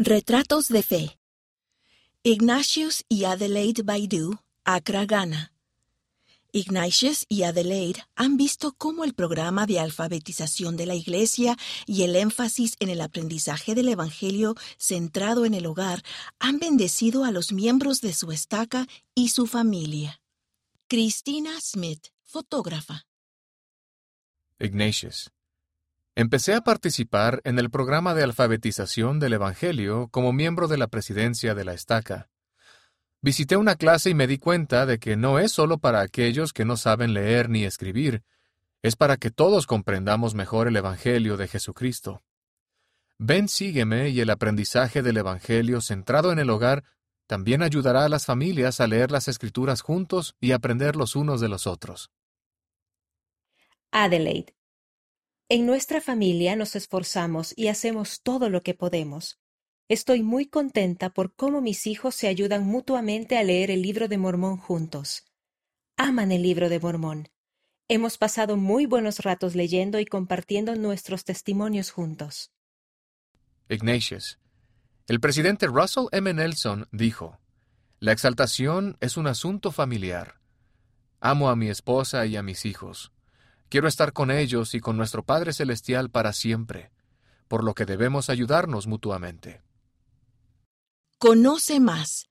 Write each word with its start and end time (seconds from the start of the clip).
Retratos 0.00 0.68
de 0.68 0.84
Fe. 0.84 1.18
Ignatius 2.22 3.04
y 3.08 3.24
Adelaide 3.24 3.82
Baidu, 3.82 4.38
Accra, 4.62 5.06
Ghana. 5.06 5.52
Ignatius 6.52 7.26
y 7.28 7.42
Adelaide 7.42 8.04
han 8.14 8.36
visto 8.36 8.76
cómo 8.78 9.02
el 9.02 9.14
programa 9.14 9.66
de 9.66 9.80
alfabetización 9.80 10.76
de 10.76 10.86
la 10.86 10.94
Iglesia 10.94 11.56
y 11.84 12.04
el 12.04 12.14
énfasis 12.14 12.76
en 12.78 12.90
el 12.90 13.00
aprendizaje 13.00 13.74
del 13.74 13.88
Evangelio 13.88 14.54
centrado 14.78 15.44
en 15.44 15.54
el 15.54 15.66
hogar 15.66 16.04
han 16.38 16.60
bendecido 16.60 17.24
a 17.24 17.32
los 17.32 17.50
miembros 17.50 18.00
de 18.00 18.12
su 18.12 18.30
estaca 18.30 18.86
y 19.16 19.30
su 19.30 19.48
familia. 19.48 20.20
Christina 20.86 21.60
Smith, 21.60 22.06
fotógrafa. 22.22 23.04
Ignatius. 24.60 25.32
Empecé 26.18 26.54
a 26.54 26.62
participar 26.62 27.40
en 27.44 27.60
el 27.60 27.70
programa 27.70 28.12
de 28.12 28.24
alfabetización 28.24 29.20
del 29.20 29.34
Evangelio 29.34 30.08
como 30.10 30.32
miembro 30.32 30.66
de 30.66 30.76
la 30.76 30.88
presidencia 30.88 31.54
de 31.54 31.64
la 31.64 31.74
estaca. 31.74 32.28
Visité 33.22 33.56
una 33.56 33.76
clase 33.76 34.10
y 34.10 34.14
me 34.14 34.26
di 34.26 34.36
cuenta 34.36 34.84
de 34.84 34.98
que 34.98 35.16
no 35.16 35.38
es 35.38 35.52
solo 35.52 35.78
para 35.78 36.00
aquellos 36.00 36.52
que 36.52 36.64
no 36.64 36.76
saben 36.76 37.14
leer 37.14 37.48
ni 37.48 37.62
escribir, 37.62 38.24
es 38.82 38.96
para 38.96 39.16
que 39.16 39.30
todos 39.30 39.68
comprendamos 39.68 40.34
mejor 40.34 40.66
el 40.66 40.74
Evangelio 40.74 41.36
de 41.36 41.46
Jesucristo. 41.46 42.24
Ven, 43.18 43.46
sígueme 43.46 44.08
y 44.08 44.20
el 44.20 44.30
aprendizaje 44.30 45.02
del 45.02 45.18
Evangelio 45.18 45.80
centrado 45.80 46.32
en 46.32 46.40
el 46.40 46.50
hogar 46.50 46.82
también 47.28 47.62
ayudará 47.62 48.04
a 48.04 48.08
las 48.08 48.26
familias 48.26 48.80
a 48.80 48.88
leer 48.88 49.12
las 49.12 49.28
escrituras 49.28 49.82
juntos 49.82 50.34
y 50.40 50.50
aprender 50.50 50.96
los 50.96 51.14
unos 51.14 51.40
de 51.40 51.48
los 51.48 51.68
otros. 51.68 52.10
Adelaide. 53.92 54.57
En 55.50 55.64
nuestra 55.64 56.02
familia 56.02 56.56
nos 56.56 56.76
esforzamos 56.76 57.54
y 57.56 57.68
hacemos 57.68 58.20
todo 58.20 58.50
lo 58.50 58.62
que 58.62 58.74
podemos. 58.74 59.40
Estoy 59.88 60.22
muy 60.22 60.44
contenta 60.46 61.08
por 61.08 61.34
cómo 61.34 61.62
mis 61.62 61.86
hijos 61.86 62.14
se 62.14 62.28
ayudan 62.28 62.66
mutuamente 62.66 63.38
a 63.38 63.42
leer 63.42 63.70
el 63.70 63.80
libro 63.80 64.08
de 64.08 64.18
Mormón 64.18 64.58
juntos. 64.58 65.24
Aman 65.96 66.32
el 66.32 66.42
libro 66.42 66.68
de 66.68 66.78
Mormón. 66.78 67.28
Hemos 67.88 68.18
pasado 68.18 68.58
muy 68.58 68.84
buenos 68.84 69.20
ratos 69.20 69.54
leyendo 69.54 69.98
y 69.98 70.04
compartiendo 70.04 70.76
nuestros 70.76 71.24
testimonios 71.24 71.92
juntos. 71.92 72.52
Ignatius. 73.70 74.38
El 75.06 75.18
presidente 75.18 75.66
Russell 75.66 76.08
M. 76.12 76.30
Nelson 76.34 76.88
dijo, 76.92 77.40
La 78.00 78.12
exaltación 78.12 78.98
es 79.00 79.16
un 79.16 79.26
asunto 79.26 79.72
familiar. 79.72 80.42
Amo 81.20 81.48
a 81.48 81.56
mi 81.56 81.70
esposa 81.70 82.26
y 82.26 82.36
a 82.36 82.42
mis 82.42 82.66
hijos. 82.66 83.12
Quiero 83.68 83.86
estar 83.86 84.14
con 84.14 84.30
ellos 84.30 84.74
y 84.74 84.80
con 84.80 84.96
nuestro 84.96 85.22
Padre 85.22 85.52
Celestial 85.52 86.10
para 86.10 86.32
siempre, 86.32 86.90
por 87.48 87.64
lo 87.64 87.74
que 87.74 87.84
debemos 87.84 88.30
ayudarnos 88.30 88.86
mutuamente. 88.86 89.60
Conoce 91.18 91.78
más. 91.78 92.30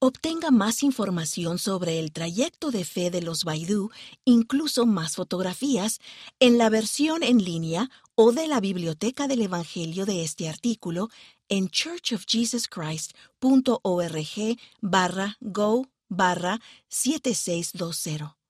Obtenga 0.00 0.50
más 0.50 0.82
información 0.82 1.58
sobre 1.58 2.00
el 2.00 2.10
trayecto 2.12 2.72
de 2.72 2.84
fe 2.84 3.10
de 3.10 3.22
los 3.22 3.44
Baidu, 3.44 3.90
incluso 4.24 4.84
más 4.84 5.14
fotografías, 5.14 6.00
en 6.40 6.58
la 6.58 6.70
versión 6.70 7.22
en 7.22 7.38
línea 7.38 7.88
o 8.16 8.32
de 8.32 8.48
la 8.48 8.58
biblioteca 8.60 9.28
del 9.28 9.42
Evangelio 9.42 10.06
de 10.06 10.24
este 10.24 10.48
artículo 10.48 11.08
en 11.48 11.68
churchofjesuschrist.org 11.68 14.58
barra 14.80 15.36
go 15.40 15.86
barra 16.08 16.60
7620. 16.88 18.43